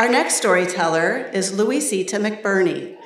Our 0.00 0.08
next 0.08 0.36
storyteller 0.36 1.28
is 1.34 1.52
Luisita 1.52 2.16
McBurney. 2.16 2.96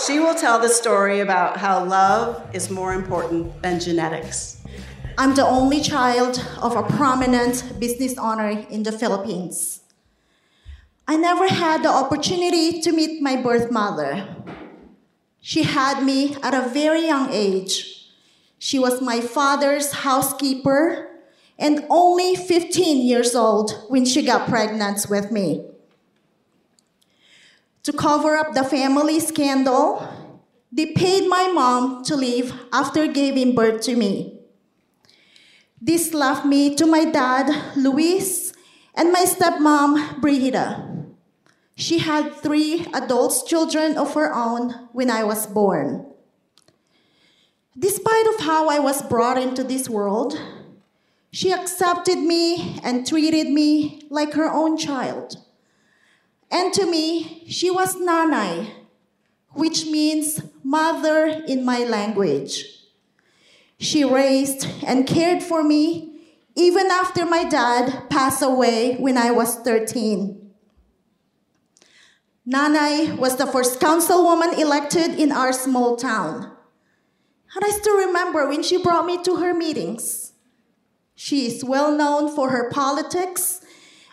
she 0.04 0.18
will 0.18 0.34
tell 0.34 0.58
the 0.58 0.68
story 0.68 1.20
about 1.20 1.58
how 1.58 1.84
love 1.84 2.42
is 2.52 2.70
more 2.70 2.92
important 2.92 3.62
than 3.62 3.78
genetics. 3.78 4.64
I'm 5.16 5.36
the 5.36 5.46
only 5.46 5.80
child 5.80 6.44
of 6.60 6.74
a 6.74 6.82
prominent 6.82 7.78
business 7.78 8.18
owner 8.18 8.66
in 8.68 8.82
the 8.82 8.90
Philippines. 8.90 9.82
I 11.06 11.14
never 11.14 11.46
had 11.46 11.84
the 11.84 11.90
opportunity 11.90 12.80
to 12.80 12.90
meet 12.90 13.22
my 13.22 13.40
birth 13.40 13.70
mother. 13.70 14.26
She 15.40 15.62
had 15.62 16.02
me 16.02 16.34
at 16.42 16.52
a 16.52 16.68
very 16.68 17.06
young 17.06 17.28
age. 17.30 18.10
She 18.58 18.80
was 18.80 19.00
my 19.00 19.20
father's 19.20 20.02
housekeeper 20.02 21.13
and 21.58 21.84
only 21.88 22.34
15 22.34 23.06
years 23.06 23.34
old 23.34 23.84
when 23.88 24.04
she 24.04 24.22
got 24.22 24.48
pregnant 24.48 25.06
with 25.08 25.30
me. 25.30 25.64
To 27.84 27.92
cover 27.92 28.36
up 28.36 28.54
the 28.54 28.64
family 28.64 29.20
scandal, 29.20 30.08
they 30.72 30.86
paid 30.86 31.28
my 31.28 31.48
mom 31.48 32.02
to 32.04 32.16
leave 32.16 32.52
after 32.72 33.06
giving 33.06 33.54
birth 33.54 33.82
to 33.82 33.94
me. 33.94 34.38
This 35.80 36.14
left 36.14 36.46
me 36.46 36.74
to 36.76 36.86
my 36.86 37.04
dad, 37.04 37.76
Luis, 37.76 38.54
and 38.94 39.12
my 39.12 39.24
stepmom, 39.24 40.20
Brigida. 40.20 40.90
She 41.76 41.98
had 41.98 42.34
three 42.34 42.86
adult 42.94 43.46
children 43.46 43.98
of 43.98 44.14
her 44.14 44.32
own 44.34 44.88
when 44.92 45.10
I 45.10 45.24
was 45.24 45.46
born. 45.46 46.06
Despite 47.78 48.26
of 48.28 48.40
how 48.40 48.68
I 48.68 48.78
was 48.78 49.02
brought 49.02 49.36
into 49.36 49.64
this 49.64 49.88
world, 49.88 50.40
she 51.34 51.50
accepted 51.50 52.18
me 52.18 52.78
and 52.84 53.04
treated 53.04 53.50
me 53.50 54.00
like 54.08 54.34
her 54.34 54.48
own 54.48 54.76
child. 54.78 55.34
And 56.48 56.72
to 56.74 56.86
me, 56.86 57.42
she 57.48 57.72
was 57.72 57.96
nanay, 57.96 58.70
which 59.50 59.84
means 59.84 60.40
mother 60.62 61.42
in 61.48 61.64
my 61.64 61.82
language. 61.82 62.64
She 63.80 64.04
raised 64.04 64.68
and 64.86 65.08
cared 65.08 65.42
for 65.42 65.64
me 65.64 66.20
even 66.54 66.86
after 66.92 67.26
my 67.26 67.42
dad 67.42 68.08
passed 68.08 68.40
away 68.40 68.94
when 68.98 69.18
I 69.18 69.32
was 69.32 69.56
13. 69.56 70.52
Nanay 72.48 73.18
was 73.18 73.34
the 73.34 73.46
first 73.48 73.80
councilwoman 73.80 74.56
elected 74.56 75.18
in 75.18 75.32
our 75.32 75.52
small 75.52 75.96
town. 75.96 76.52
And 77.56 77.64
I 77.64 77.70
still 77.70 77.96
remember 78.06 78.46
when 78.48 78.62
she 78.62 78.80
brought 78.80 79.04
me 79.04 79.20
to 79.24 79.36
her 79.36 79.52
meetings. 79.52 80.33
She 81.14 81.46
is 81.46 81.64
well 81.64 81.92
known 81.92 82.34
for 82.34 82.50
her 82.50 82.70
politics 82.70 83.60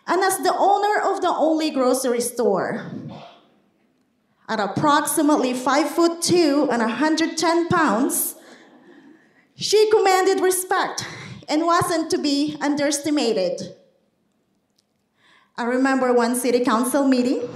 and 0.08 0.24
as 0.24 0.38
the 0.40 0.56
owner 0.58 1.00
of 1.02 1.22
the 1.22 1.30
only 1.30 1.70
grocery 1.70 2.22
store. 2.22 2.86
At 4.48 4.60
approximately 4.60 5.54
five 5.54 5.90
foot 5.90 6.22
two 6.22 6.68
and 6.72 6.82
110 6.82 7.70
pounds, 7.70 8.36
she 9.56 9.90
commanded 9.92 10.42
respect 10.42 11.06
and 11.48 11.66
wasn't 11.66 12.12
to 12.12 12.18
be 12.18 12.58
underestimated. 12.60 13.76
I 15.58 15.64
remember 15.64 16.14
one 16.14 16.36
city 16.36 16.64
council 16.64 17.08
meeting 17.08 17.48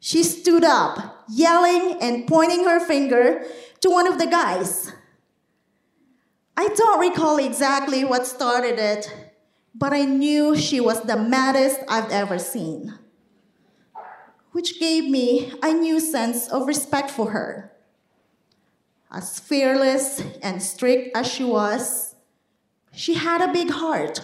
she 0.00 0.22
stood 0.22 0.62
up, 0.62 1.24
yelling 1.28 1.98
and 2.00 2.26
pointing 2.26 2.64
her 2.64 2.78
finger 2.78 3.44
to 3.80 3.90
one 3.90 4.06
of 4.06 4.18
the 4.18 4.26
guys. 4.26 4.92
I 6.56 6.68
don't 6.68 7.00
recall 7.00 7.36
exactly 7.38 8.04
what 8.04 8.26
started 8.26 8.78
it, 8.78 9.30
but 9.74 9.92
I 9.92 10.04
knew 10.04 10.56
she 10.56 10.80
was 10.80 11.02
the 11.02 11.16
maddest 11.16 11.80
I've 11.88 12.10
ever 12.10 12.38
seen, 12.38 12.98
which 14.52 14.80
gave 14.80 15.08
me 15.08 15.52
a 15.62 15.72
new 15.72 16.00
sense 16.00 16.48
of 16.48 16.66
respect 16.66 17.10
for 17.10 17.30
her. 17.30 17.72
As 19.10 19.38
fearless 19.38 20.22
and 20.42 20.62
strict 20.62 21.16
as 21.16 21.26
she 21.26 21.44
was, 21.44 22.14
she 22.92 23.14
had 23.14 23.40
a 23.42 23.52
big 23.52 23.70
heart. 23.70 24.20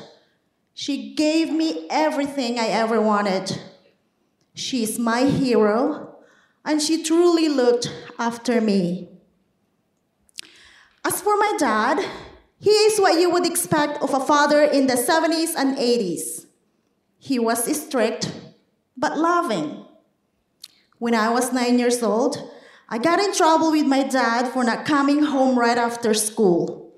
She 0.75 1.15
gave 1.15 1.53
me 1.53 1.87
everything 1.91 2.59
I 2.59 2.67
ever 2.69 3.01
wanted 3.01 3.61
She's 4.55 4.99
my 4.99 5.25
hero, 5.25 6.17
and 6.65 6.83
she 6.83 7.03
truly 7.03 7.49
looked 7.49 7.91
after 8.19 8.61
me. 8.61 9.09
As 11.05 11.21
for 11.21 11.37
my 11.37 11.55
dad, 11.59 12.05
he 12.59 12.71
is 12.71 13.01
what 13.01 13.19
you 13.19 13.31
would 13.31 13.47
expect 13.47 14.03
of 14.03 14.15
a 14.15 14.21
father 14.21 14.63
in 14.63 14.87
the 14.87 14.95
70s 14.95 15.55
and 15.57 15.77
80s. 15.77 16.47
He 17.19 17.39
was 17.39 17.65
strict, 17.77 18.33
but 18.97 19.19
loving. 19.19 19.85
When 20.99 21.15
I 21.15 21.31
was 21.31 21.53
nine 21.53 21.79
years 21.81 22.03
old, 22.03 22.39
I 22.89 22.99
got 22.99 23.19
in 23.19 23.33
trouble 23.33 23.73
with 23.73 23.87
my 23.87 24.05
dad 24.05 24.53
for 24.53 24.63
not 24.63 24.85
coming 24.85 25.25
home 25.25 25.59
right 25.59 25.79
after 25.79 26.15
school. 26.15 26.93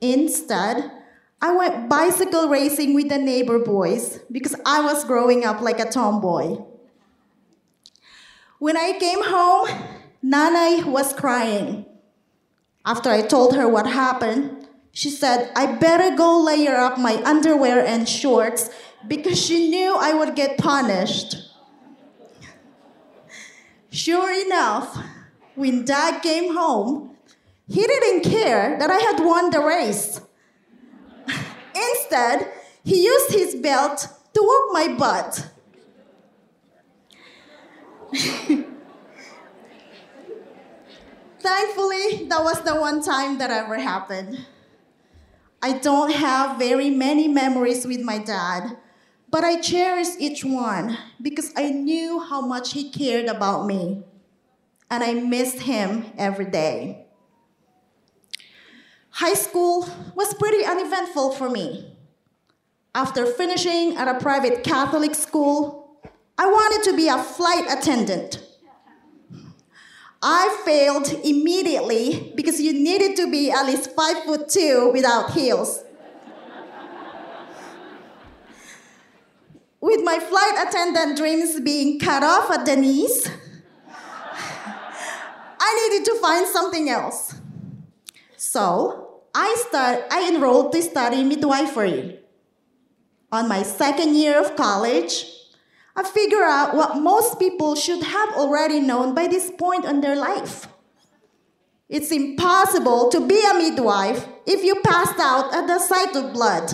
Instead, 0.00 0.92
I 1.40 1.54
went 1.54 1.88
bicycle 1.88 2.48
racing 2.48 2.94
with 2.94 3.08
the 3.08 3.18
neighbor 3.18 3.58
boys 3.58 4.20
because 4.30 4.54
I 4.66 4.80
was 4.80 5.04
growing 5.04 5.44
up 5.44 5.60
like 5.60 5.80
a 5.80 5.90
tomboy. 5.90 6.58
When 8.58 8.76
I 8.76 8.98
came 8.98 9.24
home, 9.24 9.68
Nanay 10.24 10.84
was 10.84 11.12
crying. 11.12 11.86
After 12.88 13.10
I 13.10 13.20
told 13.20 13.54
her 13.54 13.68
what 13.68 13.86
happened, 13.86 14.66
she 14.92 15.10
said, 15.10 15.52
I 15.54 15.66
better 15.72 16.16
go 16.16 16.40
layer 16.40 16.74
up 16.74 16.98
my 16.98 17.22
underwear 17.22 17.84
and 17.84 18.08
shorts 18.08 18.70
because 19.06 19.38
she 19.38 19.68
knew 19.68 19.94
I 19.94 20.14
would 20.14 20.34
get 20.34 20.56
punished. 20.56 21.36
Sure 23.90 24.30
enough, 24.46 24.98
when 25.54 25.84
dad 25.84 26.20
came 26.22 26.54
home, 26.54 27.16
he 27.66 27.86
didn't 27.86 28.22
care 28.22 28.78
that 28.78 28.90
I 28.90 28.98
had 28.98 29.24
won 29.24 29.50
the 29.50 29.60
race. 29.60 30.20
Instead, 31.74 32.52
he 32.84 33.02
used 33.02 33.32
his 33.32 33.54
belt 33.54 34.06
to 34.34 34.40
whoop 34.42 34.72
my 34.72 34.88
butt. 34.94 35.50
Thankfully, 41.48 42.26
that 42.28 42.44
was 42.44 42.60
the 42.60 42.76
one 42.76 43.02
time 43.02 43.38
that 43.38 43.50
ever 43.50 43.78
happened. 43.78 44.44
I 45.62 45.78
don't 45.78 46.12
have 46.12 46.58
very 46.58 46.90
many 46.90 47.26
memories 47.26 47.86
with 47.86 48.02
my 48.02 48.18
dad, 48.18 48.76
but 49.30 49.44
I 49.44 49.58
cherish 49.58 50.08
each 50.18 50.44
one 50.44 50.98
because 51.22 51.50
I 51.56 51.70
knew 51.70 52.20
how 52.20 52.42
much 52.42 52.74
he 52.74 52.90
cared 52.90 53.30
about 53.30 53.64
me, 53.64 54.02
and 54.90 55.02
I 55.02 55.14
missed 55.14 55.60
him 55.60 56.12
every 56.18 56.44
day. 56.44 57.06
High 59.08 59.38
school 59.46 59.88
was 60.14 60.34
pretty 60.34 60.66
uneventful 60.66 61.32
for 61.32 61.48
me. 61.48 61.96
After 62.94 63.24
finishing 63.24 63.96
at 63.96 64.06
a 64.06 64.20
private 64.20 64.64
Catholic 64.64 65.14
school, 65.14 65.98
I 66.36 66.44
wanted 66.46 66.90
to 66.90 66.94
be 66.94 67.08
a 67.08 67.16
flight 67.16 67.64
attendant. 67.70 68.47
I 70.20 70.60
failed 70.64 71.08
immediately 71.24 72.32
because 72.34 72.60
you 72.60 72.72
needed 72.72 73.16
to 73.16 73.30
be 73.30 73.50
at 73.50 73.66
least 73.66 73.94
five 73.94 74.24
foot 74.24 74.48
two 74.48 74.90
without 74.92 75.30
heels. 75.30 75.84
With 79.80 80.02
my 80.02 80.18
flight 80.18 80.66
attendant 80.66 81.16
dreams 81.16 81.60
being 81.60 82.00
cut 82.00 82.24
off 82.24 82.50
at 82.50 82.66
the 82.66 82.74
knees, 82.74 83.30
I 85.60 85.88
needed 85.88 86.04
to 86.06 86.18
find 86.20 86.48
something 86.48 86.88
else. 86.90 87.36
So 88.36 89.20
I, 89.34 89.54
start, 89.68 90.04
I 90.10 90.28
enrolled 90.32 90.72
to 90.72 90.82
study 90.82 91.22
midwifery. 91.22 92.18
On 93.30 93.48
my 93.48 93.62
second 93.62 94.16
year 94.16 94.40
of 94.40 94.56
college, 94.56 95.26
I 95.98 96.04
figure 96.04 96.44
out 96.44 96.76
what 96.76 96.98
most 96.98 97.40
people 97.40 97.74
should 97.74 98.04
have 98.04 98.28
already 98.34 98.78
known 98.78 99.16
by 99.16 99.26
this 99.26 99.50
point 99.50 99.84
in 99.84 100.00
their 100.00 100.14
life. 100.14 100.68
It's 101.88 102.12
impossible 102.12 103.08
to 103.08 103.26
be 103.26 103.42
a 103.44 103.54
midwife 103.54 104.24
if 104.46 104.62
you 104.62 104.76
passed 104.84 105.18
out 105.18 105.52
at 105.52 105.66
the 105.66 105.80
sight 105.80 106.14
of 106.14 106.32
blood. 106.32 106.68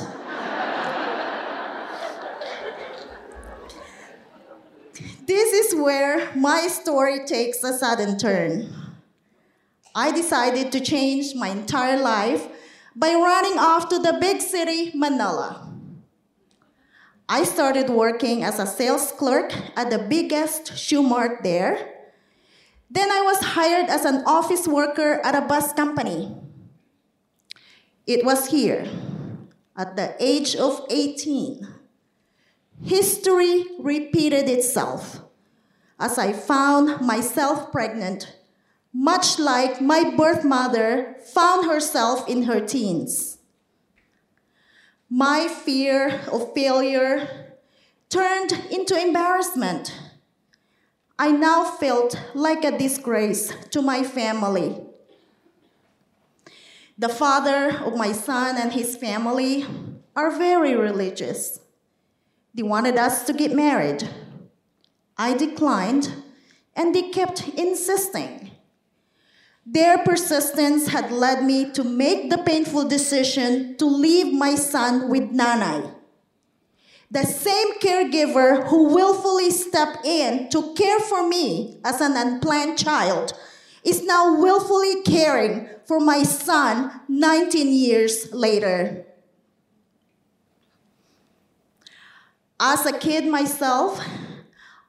this 5.27 5.53
is 5.55 5.75
where 5.75 6.31
my 6.35 6.67
story 6.67 7.25
takes 7.25 7.65
a 7.65 7.73
sudden 7.73 8.19
turn. 8.19 8.75
I 9.94 10.12
decided 10.12 10.70
to 10.73 10.81
change 10.81 11.35
my 11.35 11.49
entire 11.49 11.99
life 11.99 12.47
by 12.94 13.15
running 13.15 13.59
off 13.59 13.88
to 13.88 13.99
the 13.99 14.19
big 14.20 14.43
city, 14.43 14.91
Manila. 14.94 15.74
I 17.29 17.44
started 17.44 17.88
working 17.88 18.44
as 18.44 18.59
a 18.59 18.67
sales 18.67 19.11
clerk 19.12 19.53
at 19.76 19.88
the 19.88 19.99
biggest 19.99 20.76
shoe 20.76 21.03
mart 21.03 21.43
there. 21.43 21.91
Then 22.91 23.11
I 23.11 23.23
was 23.23 23.38
hired 23.43 23.88
as 23.88 24.05
an 24.05 24.23
office 24.26 24.69
worker 24.69 25.21
at 25.25 25.35
a 25.35 25.47
bus 25.47 25.73
company. 25.73 26.37
It 28.06 28.25
was 28.25 28.49
here, 28.49 28.87
at 29.75 29.97
the 29.97 30.15
age 30.21 30.55
of 30.55 30.85
18, 30.91 31.67
history 32.82 33.65
repeated 33.81 34.49
itself 34.49 35.20
as 35.99 36.19
I 36.19 36.35
found 36.35 37.00
myself 37.00 37.73
pregnant, 37.73 38.37
much 38.93 39.38
like 39.38 39.81
my 39.81 40.15
birth 40.15 40.44
mother 40.44 41.17
found 41.32 41.67
herself 41.67 42.29
in 42.29 42.43
her 42.43 42.61
teens. 42.61 43.33
My 45.16 45.46
fear 45.46 46.22
of 46.32 46.52
failure 46.55 47.55
turned 48.08 48.50
into 48.69 49.00
embarrassment. 49.00 49.96
I 51.16 51.31
now 51.31 51.62
felt 51.62 52.20
like 52.34 52.64
a 52.64 52.76
disgrace 52.76 53.55
to 53.70 53.81
my 53.81 54.02
family. 54.02 54.76
The 56.99 57.08
father 57.08 57.76
of 57.84 57.96
my 57.96 58.11
son 58.11 58.56
and 58.58 58.72
his 58.72 58.96
family 58.96 59.64
are 60.16 60.32
very 60.37 60.75
religious. 60.75 61.60
They 62.52 62.64
wanted 62.64 62.96
us 62.96 63.25
to 63.26 63.32
get 63.32 63.55
married. 63.55 64.08
I 65.17 65.34
declined, 65.34 66.12
and 66.75 66.93
they 66.93 67.10
kept 67.10 67.50
insisting. 67.50 68.50
Their 69.66 69.99
persistence 69.99 70.88
had 70.88 71.11
led 71.11 71.43
me 71.43 71.70
to 71.72 71.82
make 71.82 72.28
the 72.28 72.38
painful 72.38 72.87
decision 72.87 73.76
to 73.78 73.87
leave 73.87 74.32
my 74.32 74.56
son 74.56 75.08
with 75.08 75.32
Nanay, 75.32 75.94
the 77.11 77.25
same 77.25 77.78
caregiver 77.81 78.66
who 78.69 78.94
willfully 78.94 79.50
stepped 79.50 80.05
in 80.05 80.50
to 80.50 80.75
care 80.75 81.00
for 81.00 81.26
me 81.26 81.81
as 81.84 82.00
an 82.00 82.16
unplanned 82.16 82.76
child 82.76 83.32
is 83.84 84.02
now 84.02 84.38
willfully 84.38 85.02
caring 85.02 85.69
for 85.87 86.00
my 86.00 86.22
son 86.22 87.00
19 87.08 87.72
years 87.72 88.32
later. 88.32 89.06
As 92.60 92.84
a 92.84 92.99
kid 92.99 93.26
myself, 93.26 94.00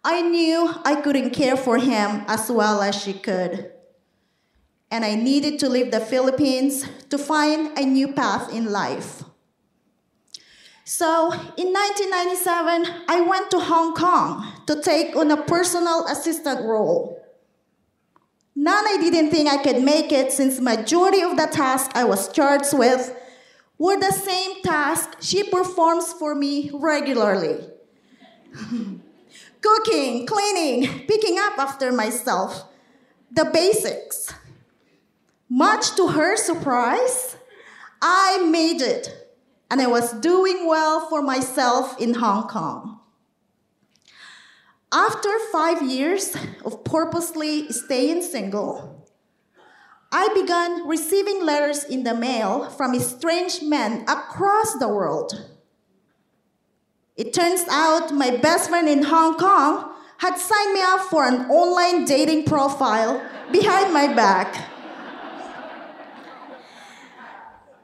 I 0.03 0.21
knew 0.21 0.69
I 0.83 1.01
couldn't 1.01 1.31
care 1.31 1.57
for 1.57 1.77
him 1.77 2.23
as 2.27 2.51
well 2.51 2.81
as 2.81 2.95
she 2.95 3.13
could. 3.13 3.71
And 4.95 5.03
I 5.03 5.15
needed 5.15 5.59
to 5.59 5.67
leave 5.67 5.91
the 5.91 5.99
Philippines 5.99 6.87
to 7.09 7.17
find 7.17 7.77
a 7.77 7.85
new 7.85 8.13
path 8.13 8.49
in 8.53 8.71
life. 8.71 9.23
So 10.85 11.33
in 11.33 11.73
1997, 11.73 13.03
I 13.09 13.19
went 13.19 13.51
to 13.51 13.59
Hong 13.59 13.93
Kong 13.93 14.47
to 14.67 14.81
take 14.81 15.13
on 15.17 15.31
a 15.31 15.43
personal 15.43 16.05
assistant 16.05 16.63
role. 16.63 17.21
Nanay 18.57 19.01
didn't 19.01 19.31
think 19.31 19.49
I 19.49 19.61
could 19.61 19.83
make 19.83 20.13
it 20.13 20.31
since 20.31 20.61
majority 20.61 21.19
of 21.19 21.35
the 21.35 21.47
tasks 21.47 21.91
I 21.93 22.05
was 22.05 22.31
charged 22.31 22.71
with 22.71 23.13
were 23.77 23.99
the 23.99 24.13
same 24.13 24.61
tasks 24.61 25.27
she 25.27 25.43
performs 25.43 26.13
for 26.13 26.33
me 26.33 26.71
regularly. 26.73 27.67
Cooking, 29.61 30.25
cleaning, 30.25 31.05
picking 31.05 31.37
up 31.37 31.59
after 31.59 31.91
myself, 31.91 32.63
the 33.29 33.43
basics. 33.43 34.31
Much 35.49 35.95
to 35.95 36.07
her 36.07 36.35
surprise, 36.35 37.37
I 38.01 38.47
made 38.49 38.81
it, 38.81 39.37
and 39.69 39.79
I 39.79 39.87
was 39.87 40.13
doing 40.13 40.67
well 40.67 41.07
for 41.07 41.21
myself 41.21 41.99
in 41.99 42.15
Hong 42.15 42.47
Kong. 42.47 42.99
After 44.91 45.29
five 45.51 45.83
years 45.83 46.35
of 46.63 46.83
purposely 46.83 47.71
staying 47.71 48.23
single, 48.23 49.05
I 50.11 50.29
began 50.33 50.87
receiving 50.87 51.45
letters 51.45 51.83
in 51.83 52.03
the 52.03 52.15
mail 52.15 52.69
from 52.69 52.97
strange 52.99 53.61
men 53.61 54.05
across 54.07 54.73
the 54.75 54.87
world. 54.87 55.51
It 57.17 57.33
turns 57.33 57.65
out 57.69 58.13
my 58.13 58.37
best 58.37 58.69
friend 58.69 58.89
in 58.89 59.03
Hong 59.03 59.37
Kong 59.37 59.93
had 60.17 60.37
signed 60.37 60.73
me 60.73 60.81
up 60.81 61.01
for 61.01 61.25
an 61.25 61.49
online 61.51 62.05
dating 62.05 62.45
profile 62.45 63.21
behind 63.51 63.93
my 63.93 64.13
back. 64.13 64.71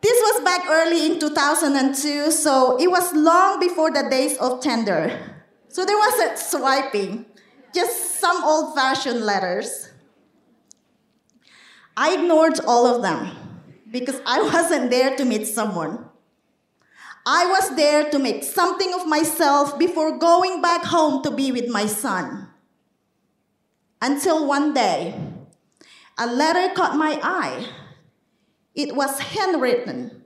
This 0.01 0.20
was 0.31 0.43
back 0.43 0.65
early 0.69 1.05
in 1.05 1.19
2002, 1.19 2.31
so 2.31 2.77
it 2.79 2.89
was 2.89 3.13
long 3.13 3.59
before 3.59 3.91
the 3.91 4.07
days 4.09 4.37
of 4.37 4.61
Tinder. 4.61 5.19
So 5.67 5.85
there 5.85 5.97
wasn't 5.97 6.37
swiping, 6.37 7.25
just 7.73 8.19
some 8.19 8.43
old 8.43 8.75
fashioned 8.75 9.21
letters. 9.21 9.89
I 11.97 12.13
ignored 12.13 12.59
all 12.65 12.87
of 12.87 13.01
them 13.01 13.31
because 13.91 14.21
I 14.25 14.41
wasn't 14.53 14.89
there 14.89 15.15
to 15.17 15.25
meet 15.25 15.47
someone. 15.47 16.05
I 17.25 17.45
was 17.45 17.75
there 17.75 18.09
to 18.09 18.17
make 18.17 18.43
something 18.43 18.93
of 18.93 19.07
myself 19.07 19.77
before 19.77 20.17
going 20.17 20.61
back 20.61 20.83
home 20.83 21.23
to 21.23 21.31
be 21.31 21.51
with 21.51 21.67
my 21.67 21.85
son. 21.85 22.47
Until 24.01 24.47
one 24.47 24.73
day, 24.73 25.13
a 26.17 26.25
letter 26.25 26.73
caught 26.73 26.95
my 26.95 27.19
eye 27.21 27.67
it 28.73 28.95
was 28.95 29.19
handwritten, 29.19 30.20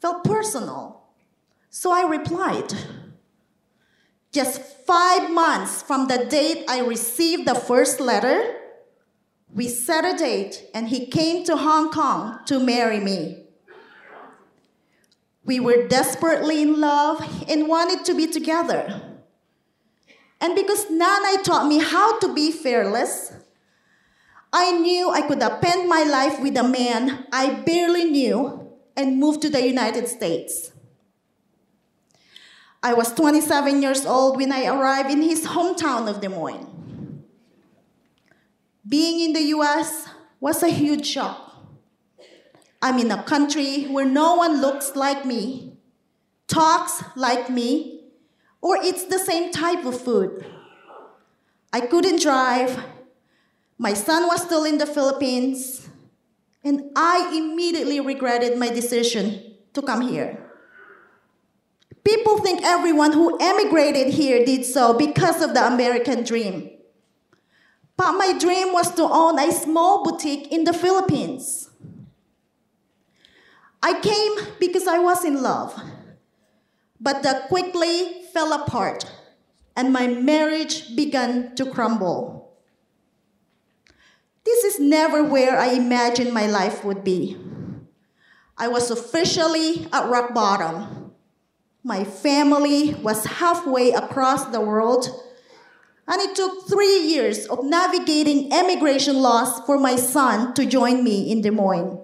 felt 0.00 0.24
personal. 0.24 1.02
So 1.70 1.92
I 1.92 2.08
replied. 2.08 2.72
Just 4.32 4.60
five 4.86 5.30
months 5.30 5.82
from 5.82 6.08
the 6.08 6.26
date 6.26 6.64
I 6.68 6.80
received 6.80 7.46
the 7.46 7.54
first 7.54 8.00
letter, 8.00 8.54
we 9.52 9.68
set 9.68 10.04
a 10.04 10.16
date 10.16 10.66
and 10.74 10.88
he 10.88 11.06
came 11.06 11.44
to 11.44 11.56
Hong 11.56 11.90
Kong 11.90 12.40
to 12.46 12.60
marry 12.60 13.00
me. 13.00 13.44
We 15.44 15.60
were 15.60 15.86
desperately 15.86 16.62
in 16.62 16.80
love 16.80 17.22
and 17.48 17.68
wanted 17.68 18.04
to 18.06 18.14
be 18.14 18.26
together. 18.26 19.00
And 20.40 20.54
because 20.54 20.86
Nanay 20.86 21.42
taught 21.42 21.66
me 21.66 21.78
how 21.78 22.18
to 22.18 22.34
be 22.34 22.50
fearless, 22.52 23.32
I 24.52 24.72
knew 24.72 25.10
I 25.10 25.22
could 25.22 25.40
append 25.40 25.88
my 25.88 26.02
life 26.02 26.40
with 26.40 26.56
a 26.56 26.66
man 26.66 27.26
I 27.32 27.54
barely 27.64 28.04
knew 28.04 28.65
and 28.96 29.18
moved 29.18 29.42
to 29.42 29.50
the 29.50 29.64
United 29.66 30.08
States. 30.08 30.72
I 32.82 32.94
was 32.94 33.12
27 33.12 33.82
years 33.82 34.06
old 34.06 34.36
when 34.36 34.52
I 34.52 34.66
arrived 34.66 35.10
in 35.10 35.22
his 35.22 35.46
hometown 35.46 36.08
of 36.08 36.20
Des 36.20 36.28
Moines. 36.28 37.24
Being 38.88 39.20
in 39.20 39.32
the 39.32 39.42
US 39.56 40.08
was 40.40 40.62
a 40.62 40.68
huge 40.68 41.06
shock. 41.06 41.42
I'm 42.80 42.98
in 42.98 43.10
a 43.10 43.22
country 43.24 43.84
where 43.84 44.04
no 44.04 44.36
one 44.36 44.60
looks 44.60 44.94
like 44.94 45.24
me, 45.24 45.78
talks 46.46 47.02
like 47.16 47.50
me, 47.50 48.04
or 48.60 48.76
eats 48.82 49.04
the 49.04 49.18
same 49.18 49.50
type 49.50 49.84
of 49.84 50.00
food. 50.00 50.46
I 51.72 51.80
couldn't 51.80 52.22
drive, 52.22 52.82
my 53.78 53.92
son 53.92 54.26
was 54.28 54.42
still 54.42 54.64
in 54.64 54.78
the 54.78 54.86
Philippines, 54.86 55.88
and 56.66 56.90
I 56.96 57.30
immediately 57.32 58.00
regretted 58.00 58.58
my 58.58 58.68
decision 58.70 59.54
to 59.72 59.80
come 59.80 60.00
here. 60.00 60.42
People 62.02 62.38
think 62.38 62.60
everyone 62.64 63.12
who 63.12 63.38
emigrated 63.40 64.12
here 64.12 64.44
did 64.44 64.64
so 64.64 64.98
because 64.98 65.40
of 65.40 65.54
the 65.54 65.64
American 65.64 66.24
dream. 66.24 66.70
But 67.96 68.12
my 68.18 68.36
dream 68.36 68.72
was 68.72 68.92
to 68.96 69.04
own 69.04 69.38
a 69.38 69.52
small 69.52 70.02
boutique 70.02 70.50
in 70.50 70.64
the 70.64 70.72
Philippines. 70.72 71.70
I 73.80 74.00
came 74.00 74.54
because 74.58 74.88
I 74.88 74.98
was 74.98 75.24
in 75.24 75.42
love, 75.42 75.80
but 77.00 77.22
that 77.22 77.46
quickly 77.46 78.22
fell 78.32 78.52
apart, 78.52 79.04
and 79.76 79.92
my 79.92 80.08
marriage 80.08 80.96
began 80.96 81.54
to 81.54 81.70
crumble. 81.70 82.35
This 84.46 84.62
is 84.62 84.78
never 84.78 85.24
where 85.24 85.58
I 85.58 85.74
imagined 85.74 86.32
my 86.32 86.46
life 86.46 86.84
would 86.84 87.02
be. 87.02 87.36
I 88.56 88.68
was 88.68 88.92
officially 88.92 89.88
at 89.92 90.08
rock 90.08 90.32
bottom. 90.32 91.10
My 91.82 92.04
family 92.04 92.94
was 92.94 93.26
halfway 93.42 93.90
across 93.90 94.44
the 94.46 94.60
world, 94.60 95.10
and 96.06 96.20
it 96.22 96.36
took 96.36 96.68
three 96.68 97.02
years 97.10 97.46
of 97.46 97.64
navigating 97.64 98.52
immigration 98.52 99.16
laws 99.16 99.58
for 99.66 99.78
my 99.78 99.96
son 99.96 100.54
to 100.54 100.64
join 100.64 101.02
me 101.02 101.28
in 101.28 101.42
Des 101.42 101.50
Moines. 101.50 101.98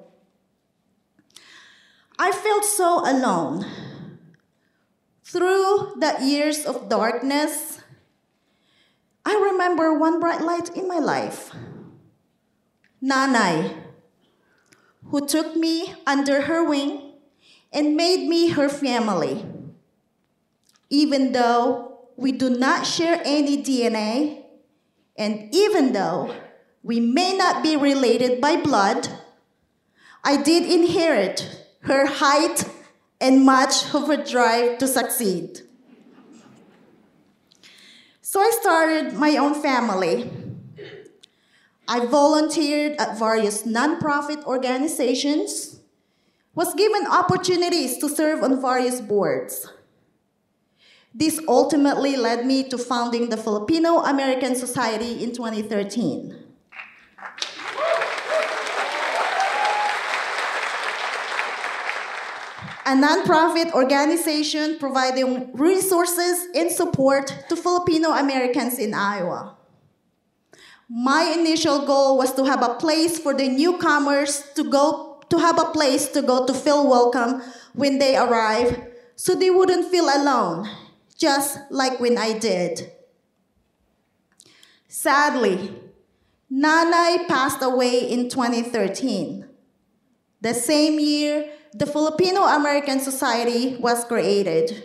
I 2.18 2.32
felt 2.32 2.64
so 2.64 3.08
alone. 3.08 3.64
Through 5.22 5.94
the 6.02 6.18
years 6.20 6.66
of 6.66 6.88
darkness, 6.88 7.80
I 9.24 9.34
remember 9.34 9.96
one 9.96 10.18
bright 10.18 10.42
light 10.42 10.76
in 10.76 10.88
my 10.88 10.98
life. 10.98 11.54
Nanay, 13.02 13.76
who 15.06 15.26
took 15.26 15.56
me 15.56 15.94
under 16.06 16.42
her 16.42 16.62
wing 16.62 17.14
and 17.72 17.96
made 17.96 18.28
me 18.28 18.50
her 18.50 18.68
family. 18.68 19.44
Even 20.88 21.32
though 21.32 21.98
we 22.16 22.30
do 22.30 22.50
not 22.50 22.86
share 22.86 23.20
any 23.24 23.62
DNA, 23.62 24.44
and 25.16 25.52
even 25.52 25.92
though 25.92 26.34
we 26.82 27.00
may 27.00 27.36
not 27.36 27.62
be 27.62 27.76
related 27.76 28.40
by 28.40 28.56
blood, 28.56 29.08
I 30.22 30.40
did 30.40 30.70
inherit 30.70 31.66
her 31.80 32.06
height 32.06 32.64
and 33.20 33.44
much 33.44 33.92
of 33.94 34.06
her 34.06 34.22
drive 34.22 34.78
to 34.78 34.86
succeed. 34.86 35.62
So 38.20 38.40
I 38.40 38.50
started 38.60 39.14
my 39.14 39.36
own 39.36 39.60
family. 39.60 40.30
I 41.88 42.06
volunteered 42.06 42.96
at 42.98 43.18
various 43.18 43.64
nonprofit 43.64 44.44
organizations, 44.44 45.80
was 46.54 46.74
given 46.74 47.06
opportunities 47.06 47.98
to 47.98 48.08
serve 48.08 48.42
on 48.42 48.60
various 48.60 49.00
boards. 49.00 49.70
This 51.14 51.40
ultimately 51.46 52.16
led 52.16 52.46
me 52.46 52.68
to 52.68 52.78
founding 52.78 53.28
the 53.28 53.36
Filipino 53.36 53.98
American 53.98 54.54
Society 54.54 55.22
in 55.22 55.32
2013. 55.32 56.38
a 62.84 62.94
nonprofit 62.94 63.72
organization 63.72 64.76
providing 64.78 65.50
resources 65.54 66.48
and 66.54 66.70
support 66.70 67.32
to 67.48 67.56
Filipino 67.56 68.10
Americans 68.10 68.78
in 68.78 68.92
Iowa. 68.92 69.56
My 70.94 71.34
initial 71.38 71.86
goal 71.86 72.18
was 72.18 72.34
to 72.34 72.44
have 72.44 72.62
a 72.62 72.74
place 72.74 73.18
for 73.18 73.32
the 73.32 73.48
newcomers 73.48 74.44
to 74.56 74.62
go 74.68 75.22
to 75.30 75.38
have 75.38 75.58
a 75.58 75.72
place 75.72 76.08
to 76.08 76.20
go 76.20 76.44
to 76.44 76.52
feel 76.52 76.86
welcome 76.86 77.40
when 77.72 77.98
they 77.98 78.14
arrive 78.14 78.92
so 79.16 79.34
they 79.34 79.48
wouldn't 79.48 79.90
feel 79.90 80.04
alone, 80.04 80.68
just 81.16 81.58
like 81.70 81.98
when 81.98 82.18
I 82.18 82.38
did. 82.38 82.92
Sadly, 84.86 85.72
Nanay 86.52 87.26
passed 87.26 87.62
away 87.62 88.00
in 88.00 88.28
2013. 88.28 89.48
The 90.42 90.52
same 90.52 91.00
year, 91.00 91.48
the 91.72 91.86
Filipino 91.86 92.42
American 92.42 93.00
Society 93.00 93.76
was 93.76 94.04
created. 94.04 94.84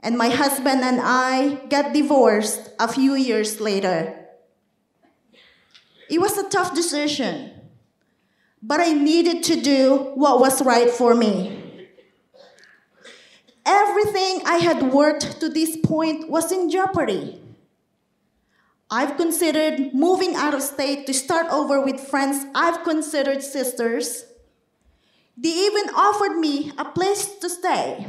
And 0.00 0.16
my 0.16 0.30
husband 0.30 0.80
and 0.80 1.00
I 1.02 1.66
got 1.68 1.92
divorced 1.92 2.70
a 2.80 2.88
few 2.88 3.12
years 3.12 3.60
later. 3.60 4.19
It 6.10 6.20
was 6.20 6.36
a 6.36 6.48
tough 6.48 6.74
decision, 6.74 7.52
but 8.62 8.80
I 8.80 8.92
needed 8.92 9.42
to 9.44 9.60
do 9.60 10.12
what 10.14 10.40
was 10.40 10.60
right 10.62 10.90
for 10.90 11.14
me. 11.14 11.56
Everything 13.64 14.42
I 14.44 14.56
had 14.56 14.92
worked 14.92 15.40
to 15.40 15.48
this 15.48 15.76
point 15.76 16.28
was 16.28 16.50
in 16.50 16.68
jeopardy. 16.68 17.40
I've 18.90 19.16
considered 19.16 19.94
moving 19.94 20.34
out 20.34 20.52
of 20.52 20.62
state 20.62 21.06
to 21.06 21.14
start 21.14 21.46
over 21.52 21.80
with 21.80 22.00
friends 22.00 22.44
I've 22.54 22.82
considered 22.82 23.42
sisters 23.42 24.24
they 25.40 25.48
even 25.48 25.88
offered 25.94 26.36
me 26.36 26.70
a 26.76 26.84
place 26.84 27.26
to 27.38 27.48
stay. 27.48 28.06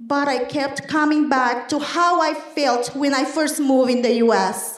But 0.00 0.26
I 0.26 0.44
kept 0.44 0.88
coming 0.88 1.28
back 1.28 1.68
to 1.68 1.78
how 1.78 2.20
I 2.20 2.34
felt 2.34 2.94
when 2.96 3.14
I 3.14 3.24
first 3.24 3.60
moved 3.60 3.90
in 3.90 4.02
the 4.02 4.14
US. 4.26 4.75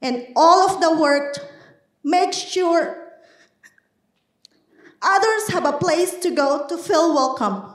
And 0.00 0.26
all 0.36 0.70
of 0.70 0.80
the 0.80 1.00
work 1.00 1.36
makes 2.04 2.36
sure 2.36 3.12
others 5.02 5.48
have 5.48 5.64
a 5.64 5.72
place 5.72 6.14
to 6.20 6.30
go 6.30 6.66
to 6.68 6.76
feel 6.76 7.14
welcome. 7.14 7.74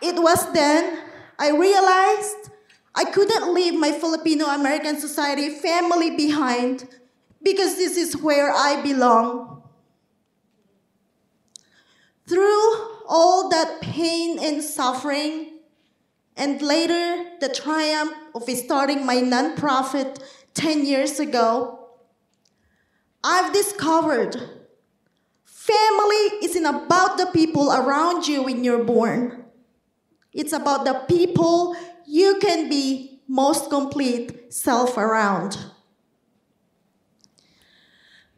It 0.00 0.20
was 0.20 0.52
then 0.52 0.98
I 1.38 1.50
realized 1.50 2.50
I 2.94 3.04
couldn't 3.04 3.54
leave 3.54 3.74
my 3.74 3.92
Filipino 3.92 4.46
American 4.46 5.00
Society 5.00 5.50
family 5.50 6.16
behind 6.16 6.88
because 7.42 7.76
this 7.76 7.96
is 7.96 8.16
where 8.16 8.52
I 8.52 8.82
belong. 8.82 9.62
Through 12.26 12.91
all 13.12 13.50
that 13.50 13.82
pain 13.82 14.38
and 14.38 14.62
suffering, 14.62 15.58
and 16.34 16.62
later 16.62 17.26
the 17.40 17.48
triumph 17.50 18.14
of 18.34 18.48
starting 18.48 19.04
my 19.04 19.16
nonprofit 19.16 20.18
10 20.54 20.86
years 20.86 21.20
ago, 21.20 21.90
I've 23.22 23.52
discovered 23.52 24.34
family 25.44 26.24
isn't 26.42 26.64
about 26.64 27.18
the 27.18 27.26
people 27.34 27.70
around 27.70 28.26
you 28.26 28.44
when 28.44 28.64
you're 28.64 28.82
born. 28.82 29.44
It's 30.32 30.54
about 30.54 30.86
the 30.86 31.04
people 31.06 31.76
you 32.06 32.38
can 32.40 32.70
be 32.70 33.20
most 33.28 33.68
complete 33.68 34.54
self 34.54 34.96
around. 34.96 35.58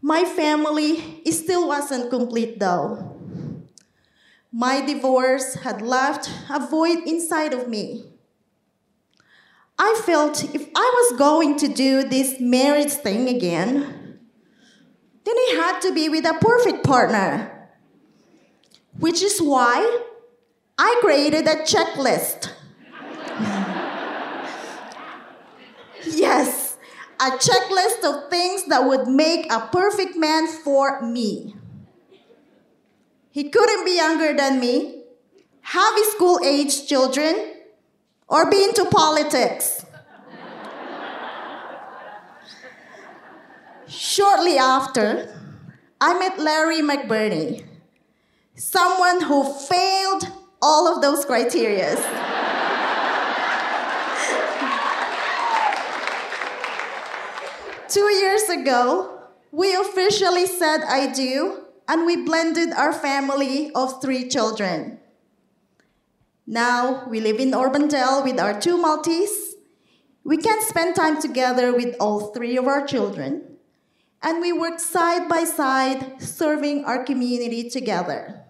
My 0.02 0.24
family 0.24 1.22
still 1.30 1.68
wasn't 1.68 2.10
complete 2.10 2.58
though. 2.58 3.13
My 4.56 4.80
divorce 4.80 5.54
had 5.54 5.82
left 5.82 6.30
a 6.48 6.64
void 6.64 6.98
inside 7.06 7.52
of 7.52 7.66
me. 7.66 8.04
I 9.76 10.00
felt 10.06 10.44
if 10.54 10.68
I 10.76 10.92
was 10.94 11.18
going 11.18 11.58
to 11.58 11.66
do 11.66 12.04
this 12.04 12.36
marriage 12.38 12.92
thing 12.92 13.28
again, 13.28 14.20
then 15.24 15.34
it 15.36 15.60
had 15.60 15.80
to 15.80 15.92
be 15.92 16.08
with 16.08 16.24
a 16.24 16.38
perfect 16.40 16.84
partner. 16.84 17.68
Which 18.96 19.22
is 19.22 19.40
why 19.40 20.02
I 20.78 20.98
created 21.00 21.48
a 21.48 21.64
checklist. 21.64 22.52
yes, 26.06 26.76
a 27.18 27.30
checklist 27.30 28.04
of 28.04 28.30
things 28.30 28.66
that 28.66 28.86
would 28.86 29.08
make 29.08 29.52
a 29.52 29.68
perfect 29.72 30.14
man 30.14 30.46
for 30.46 31.02
me. 31.02 31.56
He 33.34 33.50
couldn't 33.50 33.84
be 33.84 33.96
younger 33.96 34.32
than 34.32 34.60
me, 34.60 35.02
have 35.62 35.96
his 35.96 36.12
school 36.12 36.38
age 36.44 36.86
children, 36.86 37.34
or 38.28 38.48
be 38.48 38.62
into 38.62 38.84
politics. 38.84 39.84
Shortly 43.88 44.56
after, 44.56 45.36
I 46.00 46.16
met 46.16 46.38
Larry 46.38 46.80
McBurney, 46.80 47.64
someone 48.54 49.22
who 49.22 49.52
failed 49.52 50.28
all 50.62 50.86
of 50.86 51.02
those 51.02 51.26
criterias. 51.26 51.98
Two 57.88 58.08
years 58.12 58.48
ago, 58.48 59.22
we 59.50 59.74
officially 59.74 60.46
said 60.46 60.82
I 60.84 61.12
do, 61.12 61.63
and 61.88 62.06
we 62.06 62.16
blended 62.16 62.72
our 62.72 62.92
family 62.92 63.70
of 63.74 64.00
three 64.00 64.28
children. 64.28 64.98
Now 66.46 67.06
we 67.08 67.20
live 67.20 67.40
in 67.40 67.52
Urbandale 67.52 68.24
with 68.24 68.38
our 68.38 68.60
two 68.60 68.76
Maltese. 68.76 69.56
We 70.24 70.36
can 70.36 70.62
spend 70.62 70.94
time 70.94 71.20
together 71.20 71.74
with 71.74 71.96
all 72.00 72.32
three 72.32 72.56
of 72.56 72.66
our 72.66 72.86
children, 72.86 73.58
and 74.22 74.40
we 74.40 74.52
work 74.52 74.80
side 74.80 75.28
by 75.28 75.44
side 75.44 76.22
serving 76.22 76.84
our 76.84 77.04
community 77.04 77.68
together. 77.68 78.42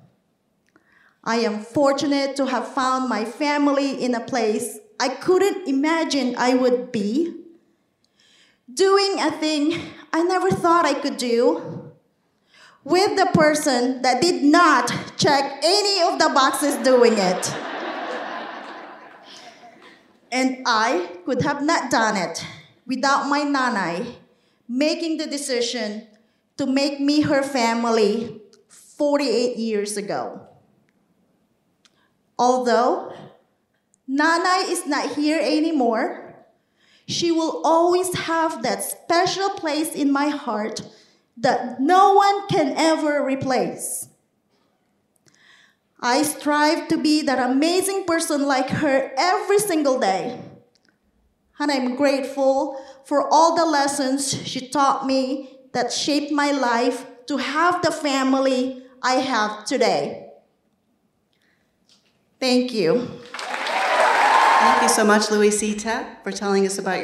I 1.25 1.37
am 1.37 1.61
fortunate 1.61 2.37
to 2.37 2.47
have 2.47 2.69
found 2.69 3.09
my 3.09 3.25
family 3.25 4.05
in 4.05 4.15
a 4.15 4.21
place 4.21 4.79
I 5.01 5.09
couldn't 5.09 5.67
imagine 5.67 6.37
I 6.37 6.55
would 6.55 6.93
be. 6.93 7.35
Doing 8.73 9.21
a 9.21 9.31
thing 9.31 9.81
I 10.13 10.23
never 10.23 10.51
thought 10.51 10.87
I 10.87 10.95
could 10.95 11.17
do 11.17 11.84
with 12.85 13.17
the 13.17 13.27
person 13.33 14.03
that 14.03 14.21
did 14.21 14.45
not 14.45 14.93
check 15.17 15.61
any 15.63 16.03
of 16.03 16.19
the 16.19 16.29
boxes 16.35 16.77
doing 16.85 17.15
it. 17.17 17.55
and 20.31 20.63
I 20.67 21.09
could 21.25 21.43
have 21.43 21.63
not 21.63 21.91
done 21.91 22.17
it 22.17 22.45
without 22.87 23.29
my 23.29 23.41
nanay 23.41 24.17
making 24.69 25.19
the 25.19 25.27
decision 25.27 26.07
to 26.57 26.67
make 26.67 27.01
me 27.01 27.23
her 27.23 27.43
family 27.43 28.41
48 28.69 29.57
years 29.57 29.97
ago. 29.97 30.41
Although 32.39 33.13
Nanay 34.09 34.71
is 34.71 34.87
not 34.87 35.15
here 35.15 35.41
anymore, 35.41 36.35
she 37.07 37.31
will 37.31 37.63
always 37.65 38.15
have 38.15 38.63
that 38.63 38.83
special 38.83 39.51
place 39.51 39.95
in 39.95 40.11
my 40.11 40.29
heart 40.29 40.83
that 41.37 41.81
no 41.81 42.15
one 42.15 42.47
can 42.49 42.75
ever 42.77 43.25
replace. 43.25 44.09
I 46.01 46.23
strive 46.23 46.89
to 46.89 46.99
be 46.99 47.23
that 47.23 47.39
amazing 47.39 48.05
person 48.05 48.47
like 48.47 48.69
her 48.69 49.11
every 49.17 49.59
single 49.59 49.99
day. 49.99 50.41
And 51.59 51.71
I'm 51.71 51.97
grateful 51.97 52.79
for 53.05 53.33
all 53.33 53.57
the 53.57 53.65
lessons 53.65 54.47
she 54.47 54.69
taught 54.69 55.07
me 55.07 55.59
that 55.73 55.93
shaped 55.93 56.31
my 56.31 56.51
life 56.51 57.07
to 57.27 57.39
have 57.39 57.83
the 57.83 57.91
family 57.91 58.83
I 59.03 59.15
have 59.15 59.65
today. 59.65 60.29
Thank 62.39 62.73
you. 62.73 63.09
Thank 63.33 64.83
you 64.83 64.89
so 64.89 65.05
much, 65.05 65.29
Luisita, 65.29 66.23
for 66.23 66.33
telling 66.33 66.67
us 66.67 66.79
about 66.79 66.97
your 66.97 67.03